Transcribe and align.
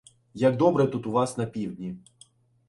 Як 0.33 0.57
добре 0.57 0.87
тут 0.87 1.07
у 1.07 1.11
вас 1.11 1.37
на 1.37 1.45
Півдні 1.45 1.97